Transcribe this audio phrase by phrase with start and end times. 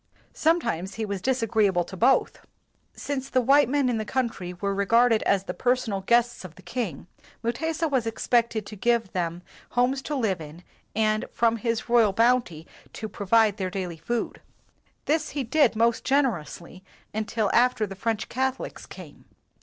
[0.33, 2.39] Sometimes he was disagreeable to both.
[2.95, 6.63] Since the white men in the country were regarded as the personal guests of the
[6.63, 7.05] king,
[7.43, 9.43] Mutesa was expected to give them
[9.77, 10.63] homes to live in
[10.95, 14.41] and from his royal bounty to provide their daily food.
[15.05, 16.83] This he did most generously
[17.13, 19.25] until after the French Cath olics came.